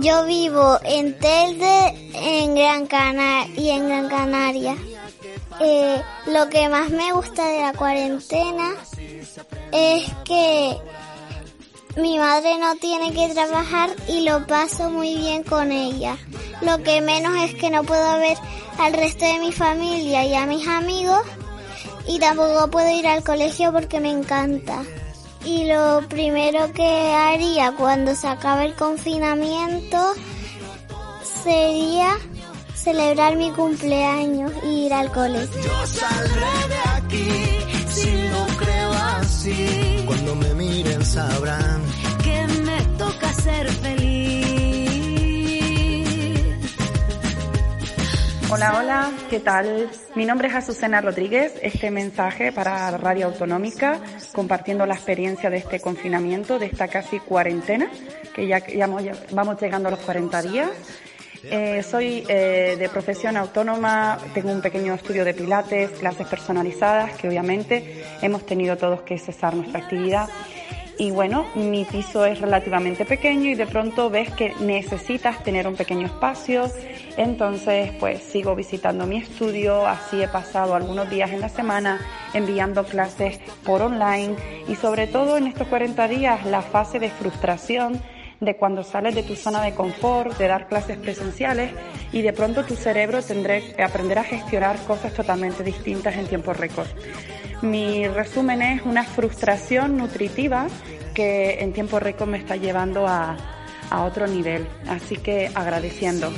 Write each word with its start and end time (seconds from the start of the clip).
Yo 0.00 0.24
vivo 0.24 0.76
en 0.82 1.16
Telde 1.20 2.10
en 2.14 2.56
Gran 2.56 2.88
Canaria 2.88 3.54
y 3.56 3.70
en 3.70 3.86
Gran 3.86 4.08
Canaria. 4.08 4.76
Eh, 5.60 6.02
lo 6.26 6.48
que 6.48 6.68
más 6.68 6.90
me 6.90 7.12
gusta 7.12 7.46
de 7.46 7.62
la 7.62 7.72
cuarentena 7.72 8.74
es 9.72 10.10
que 10.24 10.76
mi 11.96 12.18
madre 12.18 12.58
no 12.58 12.74
tiene 12.76 13.12
que 13.12 13.32
trabajar 13.32 13.90
y 14.08 14.22
lo 14.22 14.46
paso 14.46 14.90
muy 14.90 15.14
bien 15.14 15.44
con 15.44 15.70
ella. 15.70 16.16
Lo 16.60 16.82
que 16.82 17.00
menos 17.00 17.36
es 17.44 17.54
que 17.54 17.70
no 17.70 17.84
puedo 17.84 18.18
ver 18.18 18.36
al 18.78 18.92
resto 18.94 19.24
de 19.24 19.38
mi 19.38 19.52
familia 19.52 20.24
y 20.24 20.34
a 20.34 20.46
mis 20.46 20.66
amigos 20.66 21.22
y 22.06 22.18
tampoco 22.18 22.68
puedo 22.70 22.90
ir 22.90 23.06
al 23.06 23.22
colegio 23.22 23.72
porque 23.72 24.00
me 24.00 24.10
encanta. 24.10 24.82
Y 25.44 25.66
lo 25.66 26.02
primero 26.08 26.72
que 26.72 27.12
haría 27.12 27.72
cuando 27.72 28.14
se 28.16 28.26
acabe 28.26 28.64
el 28.64 28.74
confinamiento 28.74 30.14
sería 31.44 32.16
celebrar 32.84 33.36
mi 33.36 33.50
cumpleaños 33.50 34.52
y 34.62 34.86
ir 34.86 34.92
al 34.92 35.10
colegio. 35.10 35.62
Yo 35.62 35.86
saldré 35.86 36.54
de 36.68 36.80
aquí 36.96 37.28
si 37.88 38.10
lo 38.28 38.46
creo 38.58 38.92
así. 38.92 40.04
Cuando 40.06 40.34
me 40.36 40.52
miren 40.54 41.04
sabrán 41.04 41.82
que 42.22 42.46
me 42.62 42.78
toca 42.98 43.32
ser 43.32 43.68
feliz. 43.68 44.44
Hola, 48.50 48.78
hola, 48.78 49.10
¿qué 49.30 49.40
tal? 49.40 49.88
Mi 50.14 50.26
nombre 50.26 50.48
es 50.48 50.54
Azucena 50.54 51.00
Rodríguez. 51.00 51.54
Este 51.62 51.90
mensaje 51.90 52.52
para 52.52 52.90
Radio 52.98 53.26
Autonómica, 53.26 53.98
compartiendo 54.32 54.84
la 54.84 54.94
experiencia 54.94 55.48
de 55.48 55.56
este 55.56 55.80
confinamiento, 55.80 56.58
de 56.58 56.66
esta 56.66 56.86
casi 56.88 57.18
cuarentena, 57.18 57.90
que 58.34 58.46
ya, 58.46 58.58
ya 58.66 58.86
vamos 59.32 59.60
llegando 59.60 59.88
a 59.88 59.92
los 59.92 60.00
40 60.00 60.42
días. 60.42 60.70
Eh, 61.50 61.82
soy 61.82 62.24
eh, 62.28 62.76
de 62.78 62.88
profesión 62.88 63.36
autónoma, 63.36 64.18
tengo 64.32 64.50
un 64.50 64.60
pequeño 64.60 64.94
estudio 64.94 65.24
de 65.24 65.34
pilates, 65.34 65.90
clases 65.90 66.26
personalizadas, 66.26 67.16
que 67.16 67.28
obviamente 67.28 68.04
hemos 68.22 68.46
tenido 68.46 68.76
todos 68.76 69.02
que 69.02 69.18
cesar 69.18 69.54
nuestra 69.54 69.80
actividad. 69.80 70.28
Y 70.96 71.10
bueno, 71.10 71.44
mi 71.56 71.84
piso 71.84 72.24
es 72.24 72.40
relativamente 72.40 73.04
pequeño 73.04 73.50
y 73.50 73.56
de 73.56 73.66
pronto 73.66 74.10
ves 74.10 74.30
que 74.30 74.54
necesitas 74.60 75.42
tener 75.42 75.66
un 75.66 75.74
pequeño 75.74 76.06
espacio. 76.06 76.70
Entonces, 77.16 77.90
pues 77.98 78.22
sigo 78.22 78.54
visitando 78.54 79.04
mi 79.04 79.16
estudio, 79.16 79.86
así 79.86 80.22
he 80.22 80.28
pasado 80.28 80.74
algunos 80.74 81.10
días 81.10 81.32
en 81.32 81.40
la 81.40 81.48
semana 81.48 82.00
enviando 82.32 82.84
clases 82.84 83.38
por 83.64 83.82
online 83.82 84.36
y 84.68 84.76
sobre 84.76 85.08
todo 85.08 85.36
en 85.36 85.48
estos 85.48 85.66
40 85.66 86.06
días 86.08 86.46
la 86.46 86.62
fase 86.62 87.00
de 87.00 87.10
frustración 87.10 88.00
de 88.44 88.56
cuando 88.56 88.82
sales 88.82 89.14
de 89.14 89.22
tu 89.22 89.36
zona 89.36 89.62
de 89.62 89.74
confort, 89.74 90.36
de 90.38 90.48
dar 90.48 90.68
clases 90.68 90.96
presenciales 90.98 91.72
y 92.12 92.22
de 92.22 92.32
pronto 92.32 92.64
tu 92.64 92.76
cerebro 92.76 93.22
tendré 93.22 93.74
que 93.74 93.82
aprender 93.82 94.18
a 94.18 94.24
gestionar 94.24 94.76
cosas 94.86 95.12
totalmente 95.12 95.62
distintas 95.62 96.16
en 96.16 96.26
tiempo 96.26 96.52
récord. 96.52 96.86
Mi 97.62 98.06
resumen 98.08 98.62
es 98.62 98.82
una 98.82 99.04
frustración 99.04 99.96
nutritiva 99.96 100.66
que 101.14 101.60
en 101.60 101.72
tiempo 101.72 101.98
récord 102.00 102.28
me 102.28 102.38
está 102.38 102.56
llevando 102.56 103.06
a, 103.06 103.36
a 103.90 104.04
otro 104.04 104.26
nivel. 104.26 104.66
Así 104.88 105.16
que 105.16 105.50
agradeciendo. 105.54 106.30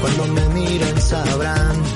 Cuando 0.00 0.26
me 0.26 0.48
miren 0.50 1.00
sabrán 1.00 1.95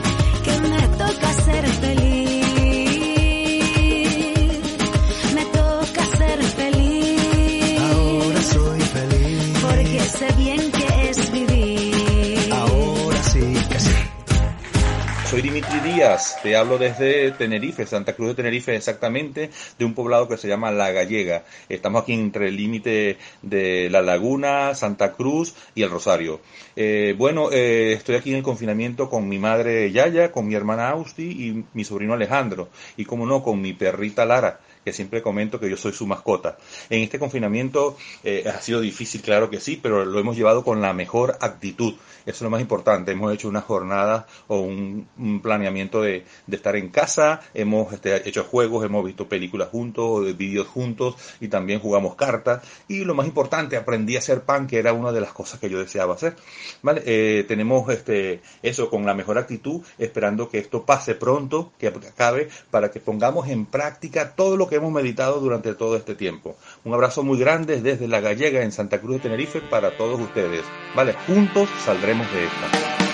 Dimitri 15.50 15.81
Díaz, 15.81 16.38
te 16.44 16.55
hablo 16.55 16.79
desde 16.79 17.32
Tenerife, 17.32 17.85
Santa 17.85 18.14
Cruz 18.14 18.29
de 18.29 18.35
Tenerife 18.37 18.76
exactamente, 18.76 19.50
de 19.76 19.85
un 19.85 19.94
poblado 19.94 20.29
que 20.29 20.37
se 20.37 20.47
llama 20.47 20.70
La 20.70 20.93
Gallega. 20.93 21.43
Estamos 21.69 22.05
aquí 22.05 22.12
entre 22.12 22.47
el 22.47 22.56
límite 22.56 23.19
de 23.43 23.91
La 23.91 24.00
Laguna, 24.00 24.76
Santa 24.76 25.11
Cruz 25.11 25.56
y 25.75 25.82
El 25.82 25.91
Rosario. 25.91 26.41
Eh, 26.76 27.17
bueno, 27.19 27.50
eh, 27.50 27.94
estoy 27.94 28.14
aquí 28.14 28.31
en 28.31 28.37
el 28.37 28.43
confinamiento 28.44 29.11
con 29.11 29.29
mi 29.29 29.41
madre 29.41 29.91
Yaya, 29.91 30.31
con 30.31 30.47
mi 30.47 30.55
hermana 30.55 30.91
Austi 30.91 31.25
y 31.25 31.64
mi 31.75 31.82
sobrino 31.82 32.14
Alejandro. 32.14 32.69
Y 32.96 33.05
como 33.05 33.26
no, 33.26 33.43
con 33.43 33.61
mi 33.61 33.73
perrita 33.73 34.25
Lara, 34.25 34.61
que 34.85 34.93
siempre 34.93 35.23
comento 35.23 35.61
que 35.61 35.69
yo 35.69 35.77
soy 35.77 35.93
su 35.93 36.06
mascota. 36.06 36.56
En 36.88 37.03
este 37.03 37.19
confinamiento 37.19 37.97
eh, 38.25 38.44
ha 38.49 38.61
sido 38.61 38.81
difícil, 38.81 39.23
claro 39.23 39.50
que 39.50 39.61
sí, 39.61 39.79
pero 39.81 40.05
lo 40.05 40.19
hemos 40.19 40.37
llevado 40.37 40.65
con 40.65 40.81
la 40.81 40.93
mejor 40.93 41.37
actitud. 41.41 41.94
Eso 42.27 42.37
es 42.37 42.43
lo 42.43 42.50
más 42.50 42.61
importante. 42.61 43.12
Hemos 43.12 43.32
hecho 43.32 43.49
una 43.49 43.61
jornada 43.61 44.27
o 44.47 44.61
un, 44.61 45.09
planeamiento 45.43 46.03
de, 46.03 46.25
estar 46.50 46.77
en 46.77 46.88
casa, 46.91 47.41
hemos 47.55 47.93
este, 47.93 48.29
hecho 48.29 48.44
juegos, 48.44 48.85
hemos 48.85 49.05
visto 49.05 49.29
películas 49.29 49.69
juntos, 49.69 50.37
vídeos 50.37 50.67
juntos 50.67 51.15
y 51.41 51.49
también 51.49 51.81
jugamos 51.81 52.15
cartas. 52.15 52.62
Y 52.88 53.05
lo 53.05 53.15
más 53.15 53.27
importante, 53.27 53.77
aprendí 53.77 54.17
a 54.17 54.19
hacer 54.19 54.43
pan, 54.43 54.67
que 54.67 54.79
era 54.79 54.93
una 54.93 55.12
de 55.12 55.21
las 55.21 55.32
cosas 55.32 55.61
que 55.61 55.71
yo 55.71 55.79
deseaba 55.79 56.15
hacer. 56.15 56.37
¿Vale? 56.82 57.03
Eh, 57.06 57.44
tenemos 57.49 57.88
este, 57.91 58.43
eso 58.62 58.91
con 58.91 59.06
la 59.06 59.15
mejor 59.15 59.38
actitud, 59.38 59.82
esperando 59.99 60.49
que 60.49 60.59
esto 60.59 60.85
pase 60.85 61.15
pronto, 61.15 61.73
que 61.79 61.88
acabe, 61.88 62.49
para 62.71 62.91
que 62.91 63.00
pongamos 63.00 63.49
en 63.49 63.67
práctica 63.67 64.35
todo 64.35 64.56
lo 64.56 64.69
que 64.69 64.69
hemos 64.76 64.93
meditado 64.93 65.40
durante 65.40 65.75
todo 65.75 65.96
este 65.96 66.14
tiempo. 66.14 66.56
Un 66.84 66.94
abrazo 66.94 67.22
muy 67.22 67.38
grande 67.38 67.81
desde 67.81 68.08
La 68.08 68.20
Gallega 68.20 68.62
en 68.62 68.72
Santa 68.72 69.00
Cruz 69.00 69.17
de 69.17 69.20
Tenerife 69.20 69.61
para 69.61 69.96
todos 69.96 70.20
ustedes. 70.20 70.62
Vale, 70.94 71.14
juntos 71.26 71.69
saldremos 71.84 72.26
de 72.32 72.44
esta. 72.44 73.09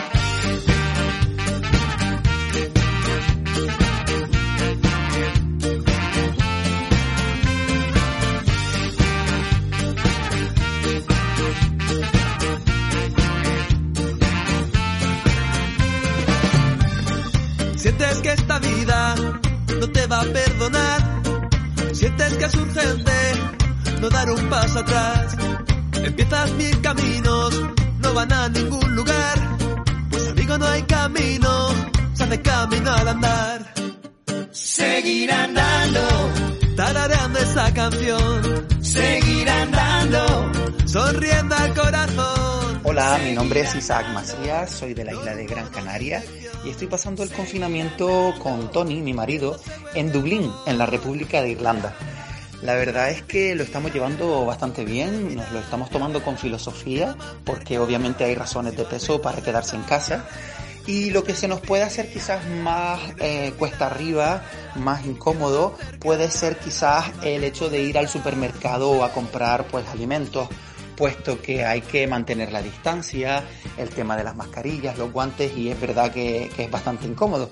Sientes 22.16 22.38
que 22.38 22.44
es 22.46 22.54
urgente 22.54 23.12
no 24.00 24.08
dar 24.08 24.30
un 24.30 24.48
paso 24.48 24.78
atrás. 24.78 25.36
Empiezas 26.02 26.50
mil 26.52 26.80
caminos, 26.80 27.62
no 27.98 28.14
van 28.14 28.32
a 28.32 28.48
ningún 28.48 28.94
lugar. 28.94 29.58
Pues 30.10 30.28
amigo 30.28 30.56
no 30.56 30.66
hay 30.66 30.82
camino, 30.84 31.68
se 32.14 32.24
hace 32.24 32.40
camino 32.40 32.90
al 32.90 33.08
andar. 33.08 33.74
Seguir 34.50 35.30
andando, 35.30 36.00
tarareando 36.74 37.38
esa 37.38 37.74
canción. 37.74 38.66
Seguir 38.80 39.50
andando, 39.50 40.52
sonriendo 40.86 41.54
al 41.54 41.74
corazón. 41.74 42.35
Hola, 42.88 43.18
mi 43.18 43.32
nombre 43.32 43.62
es 43.62 43.74
Isaac 43.74 44.06
Macías, 44.14 44.70
soy 44.70 44.94
de 44.94 45.04
la 45.04 45.12
isla 45.12 45.34
de 45.34 45.44
Gran 45.44 45.68
Canaria 45.70 46.22
y 46.64 46.70
estoy 46.70 46.86
pasando 46.86 47.24
el 47.24 47.32
confinamiento 47.32 48.32
con 48.40 48.70
Tony, 48.70 49.00
mi 49.00 49.12
marido, 49.12 49.58
en 49.94 50.12
Dublín, 50.12 50.52
en 50.66 50.78
la 50.78 50.86
República 50.86 51.42
de 51.42 51.50
Irlanda. 51.50 51.96
La 52.62 52.76
verdad 52.76 53.10
es 53.10 53.22
que 53.22 53.56
lo 53.56 53.64
estamos 53.64 53.92
llevando 53.92 54.46
bastante 54.46 54.84
bien, 54.84 55.34
nos 55.34 55.50
lo 55.50 55.58
estamos 55.58 55.90
tomando 55.90 56.22
con 56.22 56.38
filosofía, 56.38 57.16
porque 57.44 57.80
obviamente 57.80 58.22
hay 58.22 58.36
razones 58.36 58.76
de 58.76 58.84
peso 58.84 59.20
para 59.20 59.42
quedarse 59.42 59.74
en 59.74 59.82
casa. 59.82 60.24
Y 60.86 61.10
lo 61.10 61.24
que 61.24 61.34
se 61.34 61.48
nos 61.48 61.60
puede 61.60 61.82
hacer 61.82 62.12
quizás 62.12 62.46
más 62.48 63.00
eh, 63.18 63.52
cuesta 63.58 63.86
arriba, 63.86 64.44
más 64.76 65.04
incómodo, 65.04 65.76
puede 65.98 66.30
ser 66.30 66.56
quizás 66.58 67.06
el 67.24 67.42
hecho 67.42 67.68
de 67.68 67.82
ir 67.82 67.98
al 67.98 68.08
supermercado 68.08 69.04
a 69.04 69.12
comprar 69.12 69.66
pues 69.66 69.88
alimentos, 69.88 70.48
puesto 70.96 71.40
que 71.40 71.64
hay 71.64 71.82
que 71.82 72.06
mantener 72.06 72.52
la 72.52 72.62
distancia, 72.62 73.44
el 73.76 73.90
tema 73.90 74.16
de 74.16 74.24
las 74.24 74.34
mascarillas, 74.34 74.98
los 74.98 75.12
guantes, 75.12 75.56
y 75.56 75.70
es 75.70 75.80
verdad 75.80 76.10
que 76.10 76.50
es 76.56 76.70
bastante 76.70 77.06
incómodo. 77.06 77.50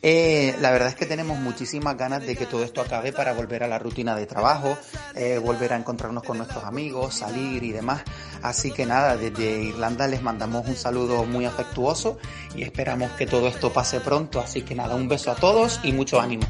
Eh, 0.00 0.54
la 0.60 0.70
verdad 0.70 0.88
es 0.90 0.94
que 0.94 1.06
tenemos 1.06 1.38
muchísimas 1.38 1.96
ganas 1.96 2.24
de 2.24 2.36
que 2.36 2.46
todo 2.46 2.62
esto 2.62 2.80
acabe 2.80 3.12
para 3.12 3.32
volver 3.32 3.64
a 3.64 3.68
la 3.68 3.78
rutina 3.78 4.14
de 4.14 4.26
trabajo, 4.26 4.78
eh, 5.14 5.38
volver 5.38 5.72
a 5.72 5.76
encontrarnos 5.76 6.22
con 6.22 6.38
nuestros 6.38 6.64
amigos, 6.64 7.14
salir 7.16 7.64
y 7.64 7.72
demás. 7.72 8.02
Así 8.42 8.70
que 8.70 8.86
nada, 8.86 9.16
desde 9.16 9.62
Irlanda 9.62 10.06
les 10.06 10.22
mandamos 10.22 10.68
un 10.68 10.76
saludo 10.76 11.24
muy 11.24 11.46
afectuoso 11.46 12.18
y 12.54 12.62
esperamos 12.62 13.10
que 13.12 13.26
todo 13.26 13.48
esto 13.48 13.72
pase 13.72 14.00
pronto. 14.00 14.40
Así 14.40 14.62
que 14.62 14.74
nada, 14.74 14.94
un 14.94 15.08
beso 15.08 15.32
a 15.32 15.34
todos 15.34 15.80
y 15.82 15.92
mucho 15.92 16.20
ánimo. 16.20 16.46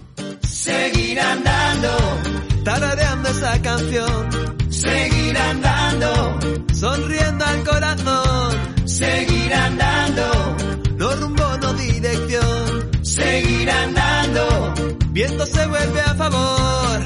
Andando, 5.38 6.38
sonriendo 6.72 7.44
al 7.44 7.64
corazón. 7.64 8.50
Seguir 8.86 9.54
andando, 9.54 10.56
no 10.96 11.10
rumbo, 11.16 11.56
no 11.62 11.72
dirección 11.74 12.88
seguir 13.18 13.70
andando. 13.70 14.74
Viento 15.10 15.46
se 15.46 15.66
vuelve 15.66 16.00
a 16.00 16.14
favor. 16.14 16.98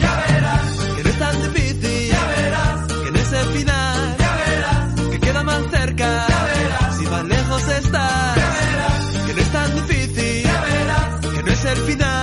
Ya 0.00 0.24
verás 0.28 0.68
que 0.96 1.02
no 1.02 1.10
es 1.10 1.18
tan 1.18 1.36
difícil. 1.42 2.10
Ya 2.12 2.24
verás 2.36 2.92
que 3.02 3.10
no 3.10 3.18
es 3.18 3.32
el 3.32 3.46
final. 3.58 4.16
Ya 4.18 4.32
verás 4.36 5.10
que 5.10 5.20
queda 5.20 5.42
más 5.42 5.62
cerca. 5.70 6.26
Ya 6.28 6.44
verás 6.44 6.96
si 6.98 7.04
más 7.06 7.24
lejos 7.24 7.68
estás. 7.68 8.36
Ya 8.36 8.48
verás 8.60 9.04
que 9.26 9.34
no 9.34 9.40
es 9.40 9.52
tan 9.52 9.74
difícil. 9.74 10.42
Ya 10.44 10.60
verás 10.70 11.26
que 11.34 11.42
no 11.42 11.52
es 11.52 11.64
el 11.64 11.78
final. 11.78 12.17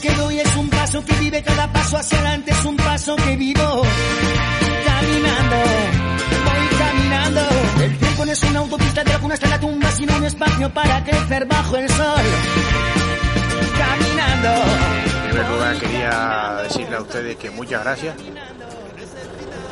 Que 0.00 0.10
doy 0.14 0.40
es 0.40 0.56
un 0.56 0.68
paso 0.70 1.04
que 1.04 1.14
vive. 1.14 1.42
Cada 1.42 1.72
paso 1.72 1.96
hacia 1.96 2.18
adelante 2.18 2.52
es 2.52 2.64
un 2.64 2.76
paso 2.76 3.16
que 3.16 3.36
vivo. 3.36 3.82
Caminando, 4.84 5.56
voy 6.44 6.78
caminando. 6.78 7.40
El 7.82 7.98
tiempo 7.98 8.24
no 8.24 8.32
es 8.32 8.42
una 8.42 8.58
autopista 8.60 9.04
de 9.04 9.10
la 9.10 9.18
cuna 9.18 9.34
hasta 9.34 9.48
la 9.48 9.60
tumba, 9.60 9.90
sino 9.90 10.16
un 10.16 10.24
espacio 10.24 10.72
para 10.72 11.04
crecer 11.04 11.46
bajo 11.46 11.76
el 11.76 11.88
sol. 11.88 12.24
Caminando. 13.78 14.48
En 15.24 15.30
primer 15.30 15.50
lugar 15.50 15.76
quería 15.78 16.60
decirle 16.62 16.96
a 16.96 17.00
ustedes 17.00 17.36
que 17.36 17.50
muchas 17.50 17.82
gracias. 17.82 18.16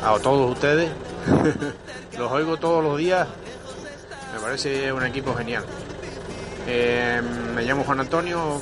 A 0.03 0.19
todos 0.19 0.51
ustedes. 0.51 0.91
los 2.17 2.31
oigo 2.31 2.57
todos 2.57 2.83
los 2.83 2.97
días. 2.97 3.27
Me 4.33 4.39
parece 4.39 4.91
un 4.91 5.05
equipo 5.05 5.33
genial. 5.35 5.63
Eh, 6.67 7.21
me 7.55 7.63
llamo 7.63 7.83
Juan 7.83 7.99
Antonio, 7.99 8.61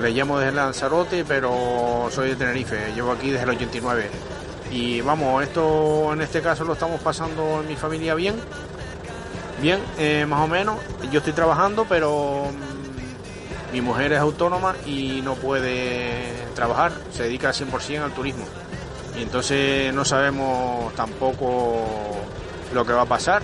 le 0.00 0.10
llamo 0.10 0.38
desde 0.38 0.52
Lanzarote, 0.52 1.24
pero 1.24 2.08
soy 2.10 2.30
de 2.30 2.36
Tenerife, 2.36 2.92
llevo 2.94 3.12
aquí 3.12 3.30
desde 3.30 3.44
el 3.44 3.50
89. 3.50 4.10
Y 4.70 5.00
vamos, 5.00 5.42
esto 5.42 6.12
en 6.12 6.22
este 6.22 6.40
caso 6.40 6.64
lo 6.64 6.74
estamos 6.74 7.00
pasando 7.00 7.60
en 7.60 7.68
mi 7.68 7.76
familia 7.76 8.14
bien, 8.14 8.36
bien, 9.60 9.80
eh, 9.98 10.26
más 10.26 10.40
o 10.40 10.48
menos. 10.48 10.78
Yo 11.10 11.18
estoy 11.18 11.32
trabajando, 11.32 11.86
pero 11.88 12.46
mm, 12.50 13.72
mi 13.72 13.80
mujer 13.80 14.12
es 14.12 14.18
autónoma 14.18 14.74
y 14.86 15.20
no 15.22 15.34
puede 15.34 16.46
trabajar, 16.54 16.92
se 17.12 17.24
dedica 17.24 17.48
al 17.48 17.54
100% 17.54 18.02
al 18.02 18.12
turismo. 18.12 18.44
Y 19.18 19.22
entonces 19.22 19.92
no 19.92 20.04
sabemos 20.04 20.94
tampoco 20.94 21.84
lo 22.72 22.84
que 22.84 22.92
va 22.92 23.02
a 23.02 23.06
pasar. 23.06 23.42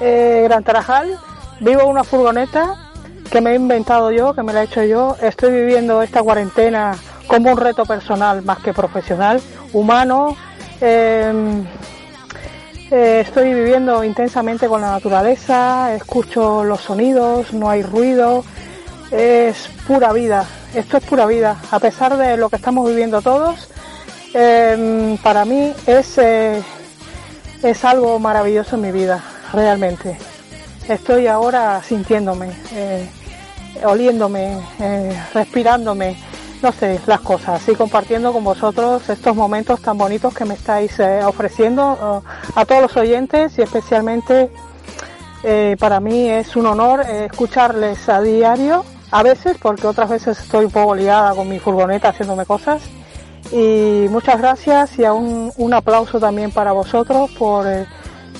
eh, 0.00 0.42
Gran 0.44 0.64
Tarajal. 0.64 1.18
Vivo 1.60 1.82
en 1.82 1.88
una 1.88 2.04
furgoneta 2.04 2.90
que 3.30 3.40
me 3.40 3.52
he 3.52 3.54
inventado 3.54 4.10
yo, 4.10 4.34
que 4.34 4.42
me 4.42 4.52
la 4.52 4.62
he 4.62 4.64
hecho 4.64 4.82
yo. 4.82 5.16
Estoy 5.20 5.52
viviendo 5.52 6.02
esta 6.02 6.22
cuarentena 6.22 6.96
como 7.26 7.52
un 7.52 7.56
reto 7.56 7.84
personal 7.84 8.42
más 8.42 8.58
que 8.58 8.72
profesional, 8.72 9.40
humano, 9.72 10.36
Em, 10.84 11.64
eh, 12.90 13.20
estoy 13.24 13.54
viviendo 13.54 14.02
intensamente 14.02 14.66
con 14.66 14.80
la 14.80 14.90
naturaleza, 14.90 15.94
escucho 15.94 16.64
los 16.64 16.80
sonidos, 16.80 17.52
no 17.52 17.70
hay 17.70 17.84
ruido, 17.84 18.44
es 19.12 19.68
pura 19.86 20.12
vida, 20.12 20.44
esto 20.74 20.96
es 20.96 21.04
pura 21.04 21.26
vida, 21.26 21.56
a 21.70 21.78
pesar 21.78 22.16
de 22.16 22.36
lo 22.36 22.48
que 22.48 22.56
estamos 22.56 22.88
viviendo 22.88 23.20
todos, 23.20 23.68
em, 24.32 25.18
para 25.18 25.44
mí 25.44 25.72
es, 25.86 26.16
eh, 26.18 26.62
es 27.62 27.84
algo 27.84 28.18
maravilloso 28.18 28.76
en 28.76 28.82
mi 28.82 28.92
vida, 28.92 29.22
realmente. 29.52 30.16
Estoy 30.88 31.26
ahora 31.26 31.82
sintiéndome, 31.82 32.50
eh, 32.74 33.08
oliéndome, 33.84 34.58
eh, 34.80 35.22
respirándome, 35.34 36.16
no 36.62 36.72
sé, 36.72 37.00
las 37.06 37.20
cosas 37.20 37.68
y 37.68 37.74
compartiendo 37.74 38.32
con 38.32 38.42
vosotros 38.44 39.08
estos 39.08 39.36
momentos 39.36 39.80
tan 39.82 39.98
bonitos 39.98 40.32
que 40.32 40.44
me 40.44 40.54
estáis 40.54 40.92
ofreciendo 41.24 42.22
a 42.54 42.64
todos 42.64 42.82
los 42.82 42.96
oyentes 42.96 43.58
y 43.58 43.62
especialmente 43.62 44.48
para 45.80 45.98
mí 45.98 46.28
es 46.28 46.54
un 46.54 46.66
honor 46.66 47.00
escucharles 47.00 48.08
a 48.08 48.20
diario, 48.20 48.84
a 49.12 49.22
veces 49.22 49.56
porque 49.60 49.86
otras 49.86 50.08
veces 50.08 50.40
estoy 50.40 50.64
un 50.64 50.70
poco 50.70 50.94
liada 50.94 51.34
con 51.34 51.48
mi 51.48 51.58
furgoneta 51.58 52.08
haciéndome 52.08 52.46
cosas 52.46 52.82
y 53.52 54.06
muchas 54.08 54.38
gracias 54.38 54.98
y 54.98 55.02
un, 55.02 55.52
un 55.56 55.74
aplauso 55.74 56.18
también 56.18 56.50
para 56.50 56.72
vosotros 56.72 57.30
por 57.32 57.66
eh, 57.66 57.86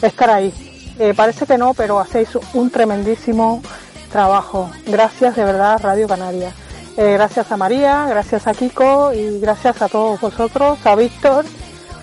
estar 0.00 0.30
ahí. 0.30 0.52
Eh, 0.98 1.12
parece 1.14 1.46
que 1.46 1.58
no, 1.58 1.74
pero 1.74 1.98
hacéis 2.00 2.30
un 2.54 2.70
tremendísimo 2.70 3.62
trabajo. 4.10 4.70
Gracias 4.86 5.36
de 5.36 5.44
verdad 5.44 5.80
Radio 5.82 6.08
Canaria. 6.08 6.52
Eh, 6.96 7.12
gracias 7.14 7.52
a 7.52 7.56
María, 7.56 8.06
gracias 8.08 8.46
a 8.46 8.54
Kiko 8.54 9.12
y 9.12 9.40
gracias 9.40 9.80
a 9.82 9.88
todos 9.88 10.20
vosotros, 10.20 10.78
a 10.84 10.94
Víctor. 10.94 11.44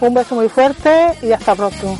Un 0.02 0.14
beso 0.14 0.36
muy 0.36 0.50
fuerte 0.50 1.18
y 1.22 1.32
hasta 1.32 1.56
pronto. 1.56 1.98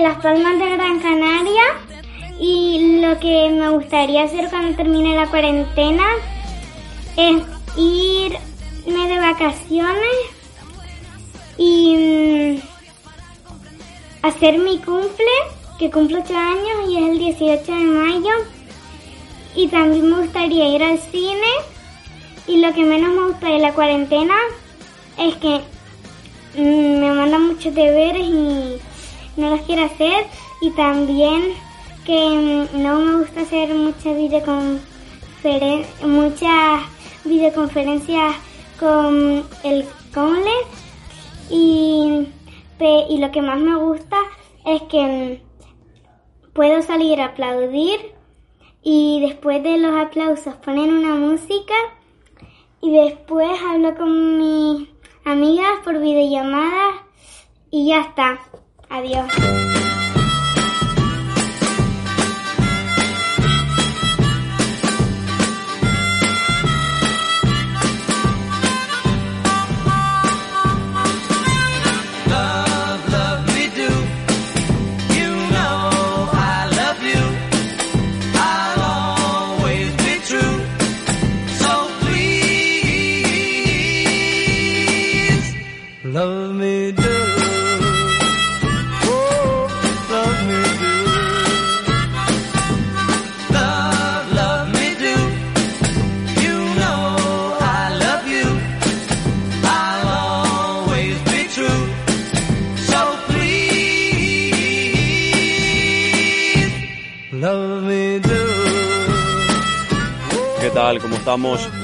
Las 0.00 0.16
Palmas 0.22 0.58
de 0.58 0.70
Gran 0.70 0.98
Canaria 1.00 1.62
y 2.38 3.00
lo 3.00 3.18
que 3.18 3.50
me 3.50 3.68
gustaría 3.68 4.24
hacer 4.24 4.48
cuando 4.48 4.76
termine 4.76 5.14
la 5.14 5.26
cuarentena 5.26 6.04
es 7.16 7.42
irme 7.76 9.08
de 9.08 9.20
vacaciones 9.20 10.16
y 11.58 12.56
mm, 12.56 14.26
hacer 14.26 14.58
mi 14.58 14.78
cumple, 14.78 15.26
que 15.78 15.90
cumplo 15.90 16.20
8 16.24 16.34
años 16.34 16.88
y 16.88 16.96
es 16.96 17.10
el 17.10 17.18
18 17.18 17.72
de 17.72 17.84
mayo. 17.84 18.32
Y 19.54 19.68
también 19.68 20.10
me 20.10 20.20
gustaría 20.22 20.68
ir 20.68 20.82
al 20.82 20.98
cine 20.98 21.52
y 22.46 22.56
lo 22.56 22.72
que 22.72 22.84
menos 22.84 23.14
me 23.14 23.28
gusta 23.28 23.48
de 23.48 23.58
la 23.58 23.74
cuarentena 23.74 24.34
es 25.18 25.34
que 25.36 25.60
Mm, 26.54 26.98
me 26.98 27.12
mandan 27.12 27.46
muchos 27.46 27.72
deberes 27.72 28.26
y 28.26 28.78
no 29.36 29.50
los 29.50 29.60
quiero 29.62 29.84
hacer 29.84 30.26
y 30.60 30.70
también 30.70 31.54
que 32.04 32.68
mm, 32.72 32.82
no 32.82 32.98
me 33.00 33.16
gusta 33.18 33.42
hacer 33.42 33.74
muchas 33.74 34.16
videoconferen 34.16 35.86
muchas 36.04 36.82
videoconferencias 37.24 38.36
con 38.78 39.44
el 39.64 39.86
Conle 40.12 40.50
y, 41.50 42.26
y 42.80 43.18
lo 43.18 43.30
que 43.30 43.42
más 43.42 43.58
me 43.60 43.76
gusta 43.76 44.16
es 44.66 44.82
que 44.82 45.40
mm, 45.42 46.52
puedo 46.52 46.82
salir 46.82 47.20
a 47.20 47.26
aplaudir 47.26 48.14
y 48.82 49.20
después 49.20 49.62
de 49.62 49.78
los 49.78 49.94
aplausos 49.94 50.54
ponen 50.56 50.92
una 50.92 51.14
música 51.14 51.74
y 52.80 52.92
después 52.92 53.50
hablo 53.62 53.94
con 53.94 54.38
mis 54.38 54.88
amigas 55.24 55.80
por 55.84 56.00
videollamada 56.00 57.06
y 57.70 57.88
ya 57.88 58.00
está. 58.00 58.40
Adiós. 58.90 59.89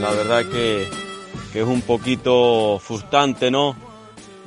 La 0.07 0.13
verdad 0.13 0.45
que, 0.45 0.89
que 1.53 1.63
es 1.63 1.67
un 1.67 1.83
poquito 1.83 2.79
frustrante, 2.79 3.51
¿no? 3.51 3.75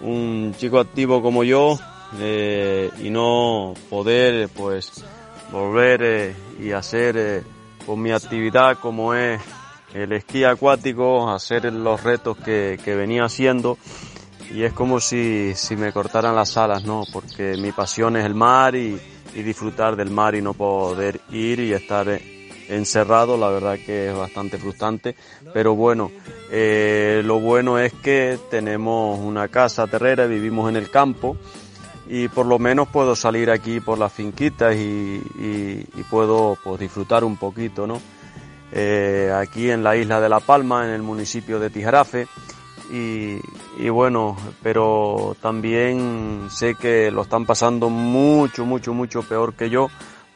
Un 0.02 0.56
chico 0.58 0.80
activo 0.80 1.22
como 1.22 1.44
yo 1.44 1.78
eh, 2.18 2.90
y 3.04 3.10
no 3.10 3.74
poder, 3.90 4.48
pues, 4.48 5.04
volver 5.52 6.02
eh, 6.02 6.36
y 6.62 6.72
hacer 6.72 7.18
eh, 7.18 7.44
con 7.86 8.02
mi 8.02 8.12
actividad 8.12 8.78
como 8.78 9.14
es 9.14 9.42
el 9.94 10.14
esquí 10.14 10.46
acuático, 10.46 11.30
hacer 11.30 11.66
los 11.74 12.04
retos 12.04 12.38
que, 12.38 12.80
que 12.82 12.96
venía 12.96 13.26
haciendo 13.26 13.78
y 14.56 14.64
es 14.64 14.72
como 14.72 15.02
si, 15.02 15.56
si 15.56 15.76
me 15.76 15.92
cortaran 15.92 16.38
las 16.38 16.56
alas, 16.56 16.86
¿no? 16.86 17.04
Porque 17.12 17.58
mi 17.58 17.74
pasión 17.74 18.16
es 18.16 18.24
el 18.24 18.34
mar 18.34 18.76
y, 18.76 18.98
y 19.36 19.44
disfrutar 19.44 19.98
del 19.98 20.10
mar 20.10 20.36
y 20.36 20.42
no 20.42 20.54
poder 20.54 21.20
ir 21.32 21.60
y 21.60 21.74
estar 21.74 22.08
eh, 22.08 22.39
encerrado, 22.70 23.38
la 23.38 23.50
verdad 23.50 23.78
que 23.86 24.10
es 24.10 24.16
bastante 24.16 24.58
frustrante, 24.58 25.16
pero 25.54 25.76
bueno, 25.76 26.12
eh, 26.52 27.22
lo 27.26 27.40
bueno 27.40 27.78
es 27.80 27.94
que 27.94 28.38
tenemos 28.50 29.20
una 29.20 29.48
casa 29.48 29.88
terrera, 29.88 30.26
vivimos 30.28 30.70
en 30.70 30.76
el 30.76 30.90
campo 30.90 31.36
y 32.08 32.28
por 32.28 32.46
lo 32.46 32.58
menos 32.60 32.88
puedo 32.88 33.16
salir 33.16 33.52
aquí 33.52 33.80
por 33.80 33.98
las 34.00 34.12
finquitas 34.14 34.76
y, 34.76 34.80
y- 35.40 35.86
y 35.96 36.04
puedo 36.10 36.58
pues, 36.64 36.80
disfrutar 36.80 37.24
un 37.24 37.38
poquito, 37.38 37.86
¿no? 37.86 38.02
Eh, 38.72 39.32
aquí 39.36 39.70
en 39.72 39.84
la 39.84 39.96
isla 39.96 40.22
de 40.22 40.30
La 40.30 40.40
Palma, 40.40 40.86
en 40.86 40.92
el 40.92 41.02
municipio 41.02 41.60
de 41.60 41.70
Tijarafe, 41.70 42.28
y, 42.92 43.38
y 43.78 43.90
bueno, 43.90 44.36
pero 44.64 45.36
también 45.42 46.48
sé 46.50 46.74
que 46.76 47.12
lo 47.12 47.22
están 47.24 47.46
pasando 47.46 47.90
mucho, 47.90 48.66
mucho, 48.66 48.94
mucho 48.94 49.22
peor 49.24 49.54
que 49.54 49.70
yo 49.70 49.90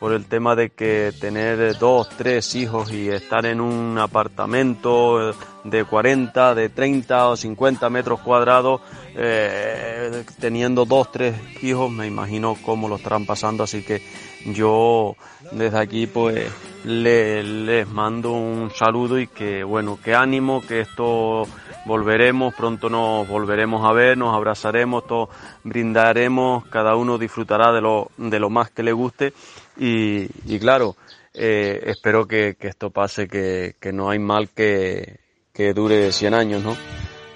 por 0.03 0.12
el 0.12 0.25
tema 0.25 0.53
de 0.53 0.72
que 0.72 1.13
tener 1.17 1.77
dos, 1.77 2.10
tres 2.17 2.55
hijos 2.55 2.91
y 2.91 3.07
estar 3.07 3.45
en 3.45 3.62
un 3.62 3.98
apartamento 3.98 5.33
de 5.63 5.86
40, 5.86 6.55
de 6.55 6.67
30 6.67 7.29
o 7.29 7.38
50 7.38 7.89
metros 7.89 8.19
cuadrados, 8.19 8.81
eh, 9.15 10.25
teniendo 10.41 10.83
dos, 10.83 11.10
tres 11.10 11.36
hijos, 11.63 11.89
me 11.89 12.05
imagino 12.05 12.57
cómo 12.65 12.89
lo 12.89 12.98
estarán 12.98 13.25
pasando, 13.25 13.63
así 13.63 13.81
que 13.81 14.01
yo 14.45 15.15
desde 15.53 15.79
aquí 15.79 16.05
pues 16.05 16.51
le- 16.83 17.41
les 17.41 17.88
mando 17.88 18.33
un 18.33 18.72
saludo 18.75 19.17
y 19.17 19.27
que 19.27 19.63
bueno, 19.63 19.98
que 20.03 20.13
ánimo, 20.15 20.62
que 20.67 20.81
esto 20.81 21.48
volveremos, 21.86 22.53
pronto 22.55 22.89
nos 22.89 23.25
volveremos 23.29 23.86
a 23.86 23.93
ver, 23.93 24.17
nos 24.17 24.36
abrazaremos, 24.36 25.07
todos 25.07 25.29
brindaremos, 25.63 26.65
cada 26.65 26.98
uno 26.98 27.17
disfrutará 27.17 27.72
de 27.72 27.79
lo, 27.79 28.10
de 28.17 28.39
lo 28.39 28.50
más 28.50 28.69
que 28.69 28.83
le 28.83 28.91
guste 28.91 29.31
y, 29.77 30.59
claro, 30.59 30.95
eh, 31.33 31.81
espero 31.87 32.27
que, 32.27 32.55
esto 32.59 32.89
pase, 32.89 33.27
que, 33.27 33.75
que 33.79 33.91
no 33.91 34.09
hay 34.09 34.19
mal 34.19 34.49
que, 34.49 35.19
que 35.53 35.73
dure 35.73 36.11
100 36.11 36.33
años, 36.33 36.63
¿no? 36.63 36.75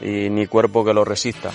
Y 0.01 0.29
ni 0.29 0.47
cuerpo 0.47 0.85
que 0.85 0.93
lo 0.93 1.03
resista. 1.03 1.51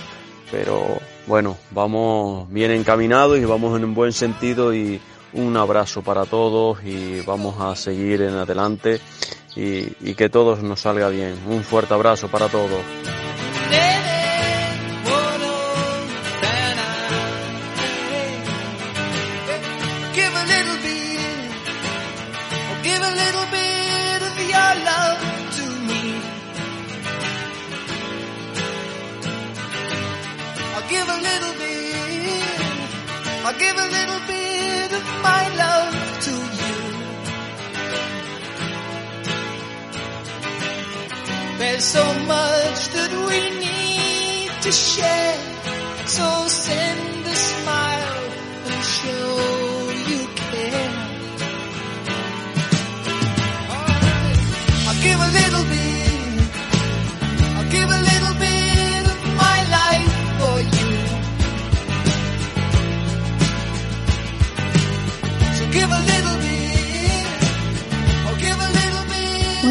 Pero 0.51 0.99
bueno, 1.25 1.57
vamos 1.71 2.51
bien 2.51 2.71
encaminados 2.71 3.39
y 3.39 3.45
vamos 3.45 3.77
en 3.77 3.85
un 3.85 3.95
buen 3.95 4.13
sentido 4.13 4.73
y 4.73 4.99
un 5.33 5.57
abrazo 5.57 6.03
para 6.03 6.25
todos 6.25 6.83
y 6.83 7.21
vamos 7.21 7.59
a 7.59 7.75
seguir 7.75 8.21
en 8.21 8.35
adelante 8.35 8.99
y 9.55 10.13
que 10.15 10.29
todos 10.29 10.61
nos 10.61 10.81
salga 10.81 11.09
bien. 11.09 11.35
Un 11.47 11.63
fuerte 11.63 11.93
abrazo 11.93 12.27
para 12.27 12.49
todos. 12.49 12.81
Little 33.97 34.21
bit 34.33 34.89
of 34.99 35.05
my 35.27 35.43
love 35.63 35.95
to 36.27 36.33
you. 36.59 36.75
There's 41.59 41.85
so 41.97 42.05
much 42.35 42.79
that 42.95 43.11
we 43.29 43.39
need 43.65 44.49
to 44.65 44.71
share, 44.71 45.37
so 46.17 46.27
send 46.47 47.25
a 47.25 47.37
smile 47.51 48.23
and 48.71 48.81
show 48.99 49.29
you 50.09 50.21
care. 50.51 50.91
I'll 54.87 55.01
give 55.07 55.19
a 55.27 55.31
little 55.39 55.65
bit, 55.73 55.82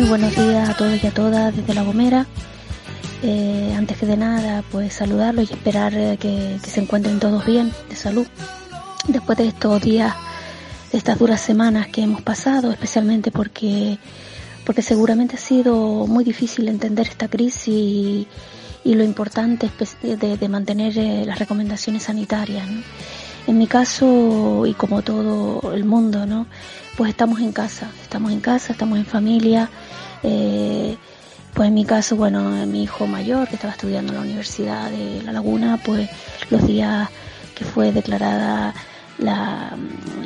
Muy 0.03 0.09
buenos 0.09 0.35
días 0.35 0.69
a 0.69 0.75
todos 0.77 1.01
y 1.01 1.07
a 1.07 1.15
todas 1.15 1.55
desde 1.55 1.75
La 1.75 1.85
Gomera. 1.85 2.27
Eh, 3.23 3.73
antes 3.79 3.97
que 3.97 4.05
de 4.05 4.17
nada, 4.17 4.65
pues 4.73 4.95
saludarlos 4.95 5.49
y 5.49 5.55
esperar 5.55 5.95
eh, 5.95 6.19
que, 6.19 6.59
se 6.59 6.81
encuentren 6.81 7.21
todos 7.21 7.47
bien, 7.47 7.73
de 7.89 7.95
salud. 7.95 8.27
Después 9.07 9.39
de 9.39 9.47
estos 9.47 9.81
días, 9.81 10.13
de 10.91 10.99
estas 10.99 11.21
duras 11.21 11.41
semanas 11.41 11.87
que 11.87 12.03
hemos 12.03 12.21
pasado, 12.21 12.73
especialmente 12.73 13.31
porque, 13.31 13.97
porque 14.67 14.83
seguramente 14.83 15.37
ha 15.37 15.39
sido 15.39 16.09
muy 16.09 16.25
difícil 16.25 16.67
entender 16.67 17.07
esta 17.07 17.29
crisis 17.29 17.69
y, 17.69 18.27
lo 18.85 19.05
importante 19.05 19.71
de, 20.03 20.49
mantener 20.49 20.99
eh, 20.99 21.25
las 21.25 21.39
recomendaciones 21.39 22.03
sanitarias. 22.03 22.67
En 23.47 23.59
mi 23.59 23.67
caso, 23.67 24.65
y 24.67 24.75
como 24.75 25.03
todo 25.03 25.73
el 25.73 25.85
mundo, 25.85 26.27
¿no? 26.27 26.47
Pues 26.97 27.11
estamos 27.11 27.41
en 27.41 27.53
casa, 27.53 27.91
estamos 28.03 28.33
en 28.33 28.41
casa, 28.41 28.73
estamos 28.73 28.99
en 28.99 29.07
familia. 29.07 29.69
eh, 30.23 30.97
pues 31.55 31.69
en 31.69 31.75
mi 31.75 31.85
caso, 31.85 32.17
bueno, 32.17 32.51
mi 32.67 32.85
hijo 32.85 33.07
mayor, 33.07 33.47
que 33.47 33.57
estaba 33.57 33.75
estudiando 33.75 34.13
en 34.13 34.19
la 34.19 34.25
Universidad 34.25 34.91
de 34.91 35.23
La 35.23 35.33
Laguna, 35.33 35.79
pues 35.85 36.09
los 36.51 36.67
días 36.67 37.11
que 37.55 37.65
fue 37.65 37.93
declarada 37.93 38.75
la, 39.19 39.77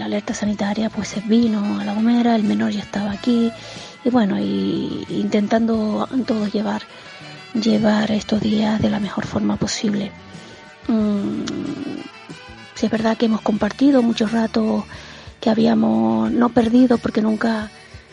alerta 0.01 0.35
sanitaria, 0.35 0.89
pues 0.89 1.09
se 1.09 1.21
vino 1.21 1.81
a 1.81 1.85
La 1.85 1.95
Gomera, 1.95 2.37
el 2.37 2.45
menor 2.45 2.71
ya 2.71 2.81
estaba 2.81 3.11
aquí, 3.11 3.51
y 4.05 4.11
bueno, 4.11 4.39
intentando 4.39 6.09
todos 6.27 6.53
llevar, 6.53 6.83
llevar 7.55 8.13
estos 8.13 8.41
días 8.41 8.81
de 8.81 8.91
la 8.91 9.01
mejor 9.01 9.27
forma 9.27 9.57
posible. 9.57 10.13
Mm, 10.87 11.96
sí 12.77 12.87
es 12.87 12.93
verdad 12.93 13.17
que 13.17 13.27
hemos 13.27 13.41
compartido 13.41 14.03
muchos 14.03 14.31
ratos 14.31 14.85
que 15.41 15.51
habíamos 15.51 16.31
no 16.31 16.51
perdido 16.51 16.99
porque 16.99 17.21
nunca 17.23 17.71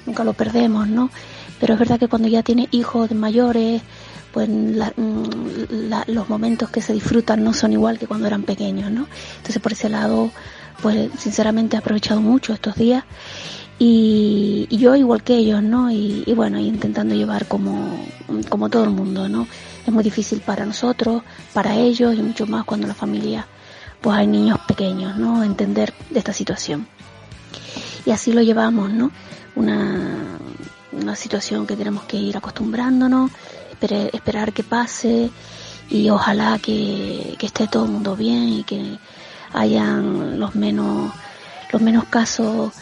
nunca 0.08 0.24
lo 0.24 0.34
perdemos 0.34 0.88
no 0.88 1.12
pero 1.60 1.74
es 1.75 1.79
verdad 1.79 2.00
que 2.00 2.08
cuando 2.08 2.27
ya 2.27 2.41
tienes 2.43 2.67
hijos 2.72 3.12
mayores 3.12 3.82
pues 4.34 4.50
la- 4.50 4.91
mm, 4.98 5.89
la- 5.89 6.03
los 6.08 6.27
momentos 6.27 6.70
que 6.72 6.82
se 6.82 6.93
disfrutan 6.93 7.43
no 7.43 7.53
son 7.53 7.72
igual 7.74 8.00
que 8.00 8.08
cuando 8.08 8.25
eran 8.27 8.43
pequeños 8.43 8.89
no 8.91 9.08
entonces 9.38 9.62
por 9.62 9.74
ese 9.74 9.89
lado 9.89 10.32
pues 10.82 11.10
sinceramente 11.20 11.75
he 11.75 11.79
aprovechado 11.79 12.20
mucho 12.20 12.53
estos 12.53 12.75
días 12.75 13.03
y, 13.79 14.67
yo 14.69 14.95
igual 14.95 15.23
que 15.23 15.36
ellos 15.36 15.62
no 15.63 15.91
y, 15.91 16.23
y 16.26 16.34
bueno 16.34 16.60
intentando 16.60 17.15
llevar 17.15 17.47
como 17.47 18.06
como 18.49 18.69
todo 18.69 18.84
el 18.86 18.91
mundo 18.91 19.28
no 19.30 19.47
es 19.86 19.91
muy 19.93 20.04
difícil 20.04 20.39
para 20.41 20.65
nosotros 20.65 21.23
para 21.54 21.76
ellos 21.76 22.15
y 22.15 22.21
mucho 22.21 22.45
más 22.47 22.65
cuando 22.65 22.88
la 22.88 22.93
familia 22.93 23.45
pues 24.03 24.17
hay 24.17 24.27
niños 24.27 24.59
pequeños, 24.67 25.15
¿no? 25.15 25.43
Entender 25.43 25.93
de 26.09 26.19
esta 26.19 26.33
situación. 26.33 26.87
Y 28.05 28.11
así 28.11 28.33
lo 28.33 28.41
llevamos, 28.41 28.91
¿no? 28.91 29.11
Una, 29.55 30.37
una 30.91 31.15
situación 31.15 31.65
que 31.65 31.77
tenemos 31.77 32.03
que 32.03 32.17
ir 32.17 32.35
acostumbrándonos, 32.35 33.31
esperar 33.79 34.53
que 34.53 34.63
pase 34.63 35.29
y 35.89 36.09
ojalá 36.09 36.59
que, 36.59 37.35
que 37.39 37.45
esté 37.45 37.67
todo 37.67 37.85
el 37.85 37.91
mundo 37.91 38.15
bien 38.15 38.49
y 38.49 38.63
que 38.63 38.99
hayan 39.53 40.37
los 40.37 40.53
menos, 40.55 41.13
los 41.71 41.81
menos 41.81 42.03
casos, 42.05 42.73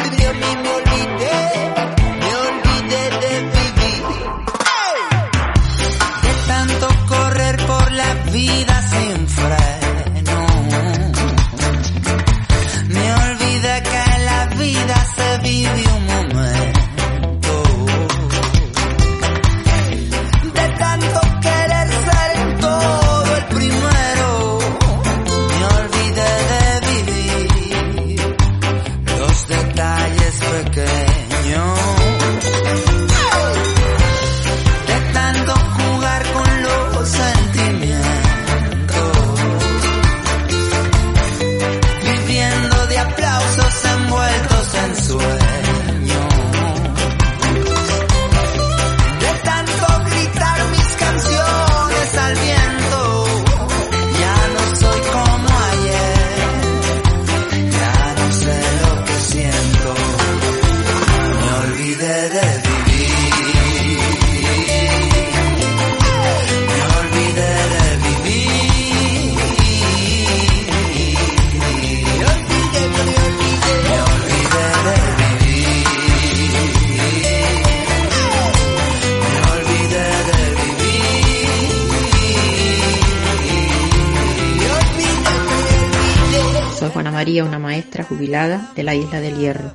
María, 87.23 87.45
una 87.45 87.61
maestra 87.61 88.03
jubilada 88.03 88.73
de 88.75 88.83
la 88.83 88.97
isla 88.97 89.21
del 89.21 89.39
Hierro. 89.39 89.71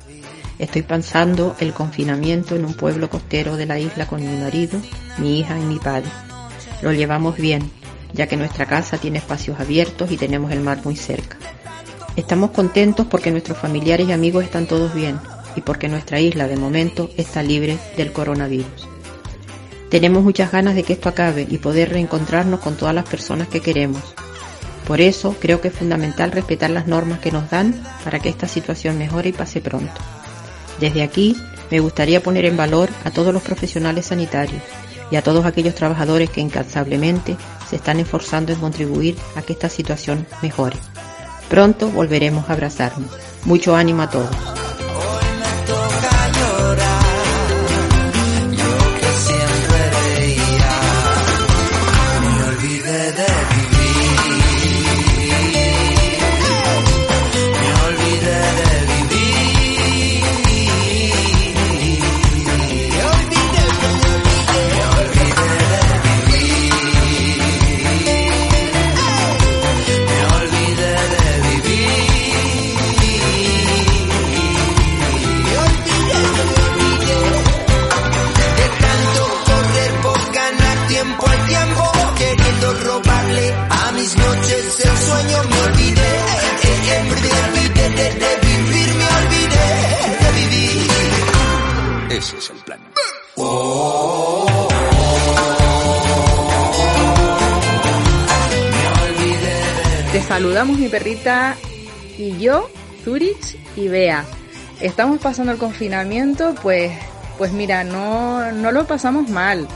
Estoy 0.58 0.82
pasando 0.82 1.56
el 1.60 1.72
confinamiento 1.72 2.54
en 2.54 2.66
un 2.66 2.74
pueblo 2.74 3.08
costero 3.08 3.56
de 3.56 3.64
la 3.64 3.78
isla 3.78 4.06
con 4.06 4.20
mi 4.20 4.36
marido, 4.36 4.78
mi 5.16 5.40
hija 5.40 5.58
y 5.58 5.62
mi 5.62 5.78
padre. 5.78 6.10
Lo 6.82 6.92
llevamos 6.92 7.38
bien, 7.38 7.70
ya 8.12 8.26
que 8.26 8.36
nuestra 8.36 8.66
casa 8.66 8.98
tiene 8.98 9.16
espacios 9.16 9.58
abiertos 9.58 10.12
y 10.12 10.18
tenemos 10.18 10.52
el 10.52 10.60
mar 10.60 10.80
muy 10.84 10.94
cerca. 10.94 11.38
Estamos 12.16 12.50
contentos 12.50 13.06
porque 13.06 13.30
nuestros 13.30 13.56
familiares 13.56 14.06
y 14.06 14.12
amigos 14.12 14.44
están 14.44 14.66
todos 14.66 14.92
bien 14.92 15.18
y 15.56 15.62
porque 15.62 15.88
nuestra 15.88 16.20
isla 16.20 16.48
de 16.48 16.56
momento 16.58 17.08
está 17.16 17.42
libre 17.42 17.78
del 17.96 18.12
coronavirus. 18.12 18.86
Tenemos 19.88 20.22
muchas 20.22 20.52
ganas 20.52 20.74
de 20.74 20.82
que 20.82 20.92
esto 20.92 21.08
acabe 21.08 21.46
y 21.48 21.56
poder 21.56 21.88
reencontrarnos 21.88 22.60
con 22.60 22.76
todas 22.76 22.94
las 22.94 23.08
personas 23.08 23.48
que 23.48 23.60
queremos. 23.60 24.02
Por 24.88 25.02
eso 25.02 25.36
creo 25.38 25.60
que 25.60 25.68
es 25.68 25.74
fundamental 25.74 26.32
respetar 26.32 26.70
las 26.70 26.86
normas 26.86 27.18
que 27.20 27.30
nos 27.30 27.50
dan 27.50 27.74
para 28.02 28.20
que 28.20 28.30
esta 28.30 28.48
situación 28.48 28.96
mejore 28.96 29.28
y 29.28 29.32
pase 29.32 29.60
pronto. 29.60 29.92
Desde 30.80 31.02
aquí 31.02 31.36
me 31.70 31.78
gustaría 31.78 32.22
poner 32.22 32.46
en 32.46 32.56
valor 32.56 32.88
a 33.04 33.10
todos 33.10 33.34
los 33.34 33.42
profesionales 33.42 34.06
sanitarios 34.06 34.62
y 35.10 35.16
a 35.16 35.22
todos 35.22 35.44
aquellos 35.44 35.74
trabajadores 35.74 36.30
que 36.30 36.40
incansablemente 36.40 37.36
se 37.68 37.76
están 37.76 38.00
esforzando 38.00 38.52
en 38.52 38.60
contribuir 38.60 39.16
a 39.36 39.42
que 39.42 39.52
esta 39.52 39.68
situación 39.68 40.26
mejore. 40.40 40.78
Pronto 41.50 41.90
volveremos 41.90 42.48
a 42.48 42.54
abrazarnos. 42.54 43.10
Mucho 43.44 43.76
ánimo 43.76 44.02
a 44.02 44.10
todos. 44.10 44.57
Saludamos 100.38 100.78
mi 100.78 100.88
perrita 100.88 101.56
y 102.16 102.38
yo, 102.38 102.70
Zurich 103.02 103.58
y 103.74 103.88
Bea. 103.88 104.24
Estamos 104.80 105.18
pasando 105.18 105.50
el 105.50 105.58
confinamiento, 105.58 106.54
pues, 106.62 106.92
pues 107.38 107.52
mira, 107.52 107.82
no, 107.82 108.52
no 108.52 108.70
lo 108.70 108.86
pasamos 108.86 109.28
mal. 109.28 109.66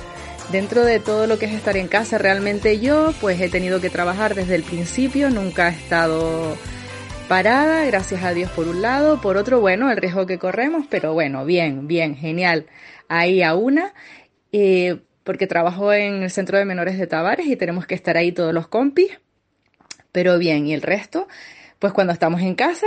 Dentro 0.52 0.84
de 0.84 1.00
todo 1.00 1.26
lo 1.26 1.36
que 1.36 1.46
es 1.46 1.52
estar 1.52 1.76
en 1.76 1.88
casa, 1.88 2.16
realmente 2.16 2.78
yo, 2.78 3.12
pues 3.20 3.40
he 3.40 3.48
tenido 3.48 3.80
que 3.80 3.90
trabajar 3.90 4.36
desde 4.36 4.54
el 4.54 4.62
principio, 4.62 5.30
nunca 5.30 5.68
he 5.68 5.72
estado 5.72 6.56
parada, 7.26 7.84
gracias 7.84 8.22
a 8.22 8.32
Dios 8.32 8.48
por 8.52 8.68
un 8.68 8.82
lado, 8.82 9.20
por 9.20 9.38
otro, 9.38 9.60
bueno, 9.60 9.90
el 9.90 9.96
riesgo 9.96 10.26
que 10.26 10.38
corremos, 10.38 10.86
pero 10.88 11.12
bueno, 11.12 11.44
bien, 11.44 11.88
bien, 11.88 12.14
genial. 12.14 12.66
Ahí 13.08 13.42
a 13.42 13.56
una, 13.56 13.94
eh, 14.52 15.00
porque 15.24 15.48
trabajo 15.48 15.92
en 15.92 16.22
el 16.22 16.30
centro 16.30 16.56
de 16.56 16.64
menores 16.64 17.00
de 17.00 17.08
Tavares 17.08 17.48
y 17.48 17.56
tenemos 17.56 17.84
que 17.84 17.96
estar 17.96 18.16
ahí 18.16 18.30
todos 18.30 18.54
los 18.54 18.68
compis 18.68 19.10
pero 20.12 20.38
bien, 20.38 20.66
¿y 20.66 20.74
el 20.74 20.82
resto? 20.82 21.26
Pues 21.78 21.92
cuando 21.92 22.12
estamos 22.12 22.42
en 22.42 22.54
casa, 22.54 22.86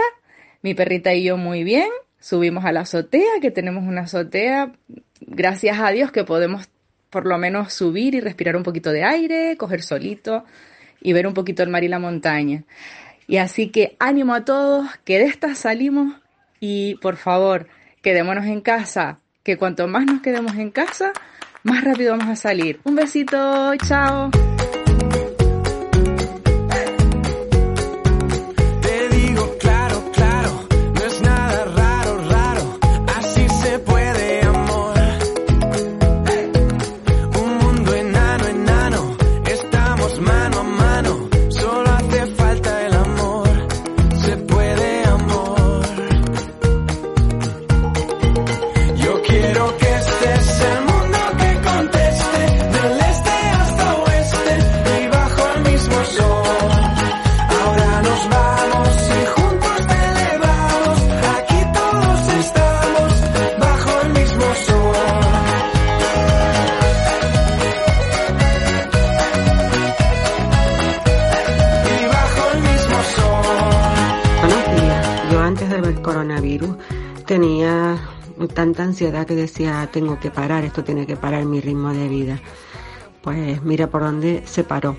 mi 0.61 0.73
perrita 0.73 1.13
y 1.13 1.23
yo 1.23 1.37
muy 1.37 1.63
bien, 1.63 1.89
subimos 2.19 2.65
a 2.65 2.71
la 2.71 2.81
azotea, 2.81 3.39
que 3.41 3.51
tenemos 3.51 3.83
una 3.83 4.01
azotea, 4.01 4.71
gracias 5.19 5.79
a 5.79 5.89
Dios 5.91 6.11
que 6.11 6.23
podemos 6.23 6.69
por 7.09 7.25
lo 7.25 7.37
menos 7.37 7.73
subir 7.73 8.15
y 8.15 8.19
respirar 8.19 8.55
un 8.55 8.63
poquito 8.63 8.91
de 8.91 9.03
aire, 9.03 9.57
coger 9.57 9.81
solito 9.81 10.43
y 11.01 11.13
ver 11.13 11.27
un 11.27 11.33
poquito 11.33 11.63
el 11.63 11.69
mar 11.69 11.83
y 11.83 11.87
la 11.87 11.99
montaña. 11.99 12.63
Y 13.27 13.37
así 13.37 13.69
que 13.69 13.95
ánimo 13.99 14.33
a 14.33 14.45
todos, 14.45 14.87
que 15.03 15.17
de 15.17 15.25
esta 15.25 15.55
salimos 15.55 16.13
y 16.59 16.95
por 16.95 17.15
favor, 17.17 17.67
quedémonos 18.01 18.45
en 18.45 18.61
casa, 18.61 19.19
que 19.43 19.57
cuanto 19.57 19.87
más 19.87 20.05
nos 20.05 20.21
quedemos 20.21 20.55
en 20.55 20.71
casa, 20.71 21.13
más 21.63 21.83
rápido 21.83 22.17
vamos 22.17 22.29
a 22.29 22.35
salir. 22.35 22.79
Un 22.83 22.95
besito, 22.95 23.75
chao. 23.87 24.31
Ansiedad 78.95 79.27
que 79.27 79.35
decía, 79.35 79.89
tengo 79.91 80.17
que 80.21 80.31
parar, 80.31 80.63
esto 80.63 80.81
tiene 80.81 81.05
que 81.05 81.17
parar 81.17 81.43
mi 81.43 81.59
ritmo 81.59 81.91
de 81.91 82.07
vida. 82.07 82.39
Pues 83.21 83.61
mira 83.61 83.87
por 83.87 84.03
dónde 84.03 84.43
se 84.45 84.63
paró. 84.63 84.95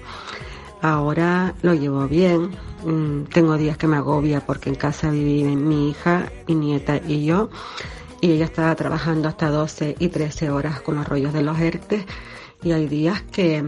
Ahora 0.82 1.54
lo 1.62 1.72
llevo 1.72 2.06
bien. 2.06 2.50
Mm, 2.84 3.22
tengo 3.32 3.56
días 3.56 3.78
que 3.78 3.86
me 3.86 3.96
agobia 3.96 4.44
porque 4.44 4.68
en 4.68 4.74
casa 4.74 5.10
viven 5.10 5.66
mi 5.66 5.88
hija, 5.88 6.30
mi 6.46 6.56
nieta 6.56 7.00
y 7.08 7.24
yo. 7.24 7.48
Y 8.20 8.32
ella 8.32 8.44
estaba 8.44 8.74
trabajando 8.74 9.28
hasta 9.28 9.48
12 9.48 9.96
y 9.98 10.08
13 10.08 10.50
horas 10.50 10.82
con 10.82 10.96
los 10.96 11.08
rollos 11.08 11.32
de 11.32 11.42
los 11.42 11.58
ERTE. 11.58 12.04
Y 12.62 12.72
hay 12.72 12.88
días 12.88 13.22
que, 13.22 13.64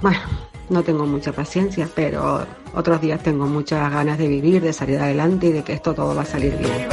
bueno, 0.00 0.20
no 0.70 0.84
tengo 0.84 1.04
mucha 1.04 1.32
paciencia, 1.32 1.86
pero 1.94 2.46
otros 2.74 2.98
días 3.02 3.22
tengo 3.22 3.44
muchas 3.44 3.92
ganas 3.92 4.16
de 4.16 4.26
vivir, 4.26 4.62
de 4.62 4.72
salir 4.72 4.98
adelante 4.98 5.48
y 5.48 5.52
de 5.52 5.62
que 5.62 5.74
esto 5.74 5.92
todo 5.92 6.14
va 6.14 6.22
a 6.22 6.24
salir 6.24 6.56
bien. 6.56 6.88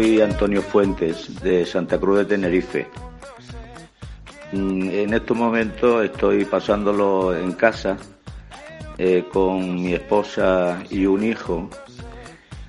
Soy 0.00 0.22
Antonio 0.22 0.62
Fuentes 0.62 1.42
de 1.42 1.66
Santa 1.66 1.98
Cruz 1.98 2.20
de 2.20 2.24
Tenerife. 2.24 2.86
Mm, 4.50 4.88
en 4.88 5.12
estos 5.12 5.36
momentos 5.36 6.02
estoy 6.02 6.46
pasándolo 6.46 7.36
en 7.36 7.52
casa 7.52 7.98
eh, 8.96 9.26
con 9.30 9.74
mi 9.74 9.92
esposa 9.92 10.82
y 10.88 11.04
un 11.04 11.22
hijo 11.22 11.68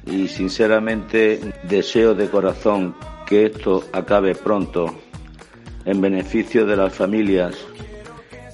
y 0.05 0.27
sinceramente 0.27 1.39
deseo 1.63 2.13
de 2.15 2.27
corazón 2.27 2.93
que 3.25 3.45
esto 3.45 3.85
acabe 3.93 4.35
pronto 4.35 4.93
en 5.85 6.01
beneficio 6.01 6.65
de 6.65 6.75
las 6.75 6.93
familias 6.93 7.55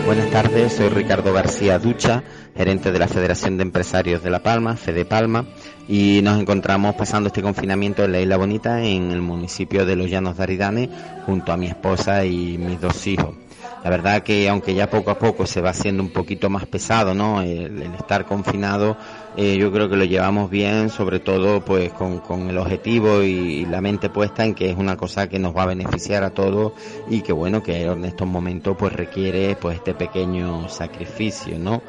Buenas 0.06 0.30
tardes, 0.30 0.72
soy 0.72 0.88
Ricardo 0.88 1.32
García 1.32 1.80
Ducha, 1.80 2.22
gerente 2.56 2.92
de 2.92 2.98
la 3.00 3.08
Federación 3.08 3.56
de 3.56 3.64
Empresarios 3.64 4.22
de 4.22 4.30
La 4.30 4.40
Palma, 4.42 4.76
Fede 4.76 5.04
Palma, 5.04 5.46
y 5.88 6.20
nos 6.22 6.38
encontramos 6.38 6.94
pasando 6.94 7.28
este 7.28 7.42
confinamiento 7.42 8.04
en 8.04 8.12
la 8.12 8.20
Isla 8.20 8.36
Bonita, 8.36 8.84
en 8.84 9.10
el 9.10 9.22
municipio 9.22 9.86
de 9.86 9.96
Los 9.96 10.10
Llanos 10.10 10.36
de 10.36 10.42
Aridane, 10.42 10.90
junto 11.24 11.50
a 11.50 11.56
mi 11.56 11.66
esposa 11.66 12.26
y 12.26 12.58
mis 12.58 12.78
dos 12.80 13.06
hijos. 13.06 13.34
La 13.82 13.90
verdad 13.90 14.22
que 14.22 14.48
aunque 14.48 14.74
ya 14.74 14.90
poco 14.90 15.10
a 15.10 15.18
poco 15.18 15.46
se 15.46 15.60
va 15.60 15.70
haciendo 15.70 16.02
un 16.02 16.10
poquito 16.10 16.50
más 16.50 16.66
pesado, 16.66 17.14
¿no? 17.14 17.40
El, 17.40 17.80
estar 17.98 18.26
confinado, 18.26 18.96
eh, 19.36 19.56
yo 19.58 19.72
creo 19.72 19.88
que 19.88 19.96
lo 19.96 20.04
llevamos 20.04 20.50
bien, 20.50 20.90
sobre 20.90 21.20
todo 21.20 21.64
pues 21.64 21.92
con, 21.92 22.18
con 22.18 22.50
el 22.50 22.58
objetivo 22.58 23.22
y, 23.22 23.28
y 23.28 23.66
la 23.66 23.80
mente 23.80 24.10
puesta 24.10 24.44
en 24.44 24.54
que 24.54 24.70
es 24.70 24.76
una 24.76 24.96
cosa 24.96 25.28
que 25.28 25.38
nos 25.38 25.56
va 25.56 25.62
a 25.62 25.66
beneficiar 25.66 26.24
a 26.24 26.30
todos 26.30 26.72
y 27.08 27.22
que 27.22 27.32
bueno, 27.32 27.62
que 27.62 27.82
en 27.82 28.04
estos 28.04 28.26
momentos 28.26 28.76
pues 28.76 28.92
requiere 28.92 29.56
pues 29.56 29.76
este 29.76 29.94
pequeño 29.94 30.68
sacrificio, 30.68 31.58
¿no? 31.58 31.82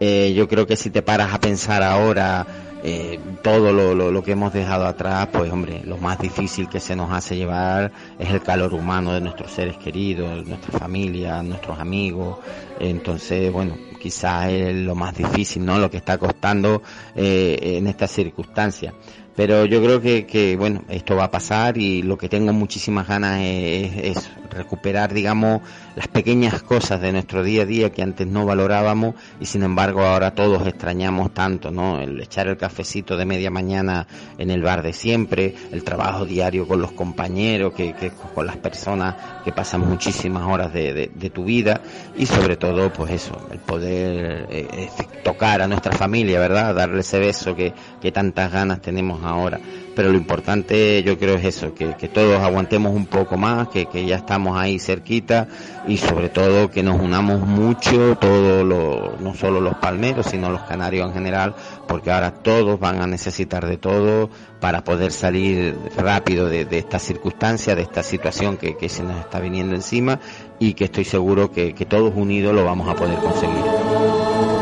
Eh, 0.00 0.32
yo 0.34 0.48
creo 0.48 0.66
que 0.66 0.76
si 0.76 0.90
te 0.90 1.02
paras 1.02 1.34
a 1.34 1.40
pensar 1.40 1.82
ahora 1.82 2.46
eh, 2.82 3.18
todo 3.42 3.72
lo, 3.72 3.94
lo, 4.10 4.22
que 4.22 4.32
hemos 4.32 4.52
dejado 4.52 4.86
atrás, 4.86 5.28
pues 5.32 5.50
hombre, 5.52 5.82
lo 5.84 5.98
más 5.98 6.18
difícil 6.18 6.68
que 6.68 6.80
se 6.80 6.96
nos 6.96 7.10
hace 7.12 7.36
llevar 7.36 7.92
es 8.18 8.30
el 8.30 8.40
calor 8.42 8.72
humano 8.74 9.12
de 9.12 9.20
nuestros 9.20 9.52
seres 9.52 9.76
queridos, 9.76 10.46
nuestra 10.46 10.78
familia, 10.78 11.42
nuestros 11.42 11.78
amigos. 11.78 12.38
Entonces, 12.78 13.52
bueno, 13.52 13.76
quizás 14.00 14.48
es 14.48 14.74
lo 14.74 14.94
más 14.94 15.16
difícil, 15.16 15.64
¿no? 15.64 15.78
Lo 15.78 15.90
que 15.90 15.98
está 15.98 16.18
costando 16.18 16.82
eh, 17.14 17.58
en 17.78 17.86
estas 17.86 18.10
circunstancias. 18.10 18.94
Pero 19.40 19.64
yo 19.64 19.82
creo 19.82 20.02
que, 20.02 20.26
que, 20.26 20.54
bueno, 20.54 20.82
esto 20.90 21.16
va 21.16 21.24
a 21.24 21.30
pasar 21.30 21.78
y 21.78 22.02
lo 22.02 22.18
que 22.18 22.28
tengo 22.28 22.52
muchísimas 22.52 23.08
ganas 23.08 23.40
es, 23.40 24.28
recuperar, 24.50 25.14
digamos, 25.14 25.62
las 25.96 26.08
pequeñas 26.08 26.62
cosas 26.62 27.00
de 27.00 27.12
nuestro 27.12 27.42
día 27.42 27.62
a 27.62 27.64
día 27.64 27.90
que 27.90 28.02
antes 28.02 28.26
no 28.26 28.44
valorábamos 28.44 29.14
y 29.40 29.46
sin 29.46 29.62
embargo 29.62 30.02
ahora 30.02 30.34
todos 30.34 30.66
extrañamos 30.66 31.32
tanto, 31.32 31.70
¿no? 31.70 32.00
El 32.00 32.20
echar 32.20 32.48
el 32.48 32.56
cafecito 32.56 33.16
de 33.16 33.24
media 33.24 33.50
mañana 33.50 34.06
en 34.36 34.50
el 34.50 34.60
bar 34.60 34.82
de 34.82 34.92
siempre, 34.92 35.54
el 35.70 35.84
trabajo 35.84 36.26
diario 36.26 36.66
con 36.66 36.82
los 36.82 36.92
compañeros, 36.92 37.72
que, 37.72 37.94
con 38.34 38.44
las 38.44 38.56
personas 38.56 39.14
que 39.44 39.52
pasan 39.52 39.88
muchísimas 39.88 40.42
horas 40.48 40.72
de, 40.72 41.10
de, 41.14 41.30
tu 41.30 41.44
vida 41.44 41.80
y 42.16 42.26
sobre 42.26 42.56
todo, 42.56 42.92
pues 42.92 43.12
eso, 43.12 43.40
el 43.52 43.60
poder 43.60 44.48
eh, 44.50 44.90
tocar 45.22 45.62
a 45.62 45.68
nuestra 45.68 45.92
familia, 45.92 46.40
¿verdad? 46.40 46.74
Darle 46.74 47.00
ese 47.00 47.20
beso 47.20 47.54
que, 47.54 47.72
que 48.02 48.10
tantas 48.10 48.50
ganas 48.50 48.80
tenemos 48.80 49.22
ahora. 49.30 49.60
Pero 49.94 50.10
lo 50.12 50.18
importante 50.18 51.02
yo 51.02 51.18
creo 51.18 51.34
es 51.34 51.44
eso, 51.44 51.74
que, 51.74 51.92
todos 52.08 52.40
aguantemos 52.40 52.94
un 52.94 53.06
poco 53.06 53.36
más, 53.36 53.68
que, 53.68 53.86
ya 54.06 54.16
estamos 54.16 54.56
ahí 54.56 54.78
cerquita 54.78 55.48
y 55.86 55.96
sobre 55.96 56.28
todo 56.28 56.70
que 56.70 56.82
nos 56.82 57.00
unamos 57.00 57.40
mucho, 57.40 58.16
todos 58.16 58.64
los, 58.64 59.20
no 59.20 59.34
solo 59.34 59.60
los 59.60 59.76
palmeros, 59.76 60.26
sino 60.26 60.50
los 60.50 60.62
canarios 60.62 61.08
en 61.08 61.14
general, 61.14 61.54
porque 61.88 62.12
ahora 62.12 62.30
todos 62.30 62.78
van 62.78 63.02
a 63.02 63.06
necesitar 63.06 63.66
de 63.66 63.78
todo 63.78 64.30
para 64.60 64.84
poder 64.84 65.10
salir 65.10 65.76
rápido 65.96 66.48
de, 66.48 66.64
de 66.64 66.78
esta 66.78 66.98
circunstancia, 66.98 67.74
de 67.74 67.82
esta 67.82 68.02
situación 68.02 68.56
que, 68.56 68.88
se 68.88 69.02
nos 69.02 69.18
está 69.18 69.40
viniendo 69.40 69.74
encima 69.74 70.20
y 70.58 70.74
que 70.74 70.84
estoy 70.84 71.04
seguro 71.04 71.50
que 71.50 71.72
todos 71.88 72.12
unidos 72.14 72.54
lo 72.54 72.64
vamos 72.64 72.88
a 72.88 72.94
poder 72.94 73.18
conseguir. 73.18 74.59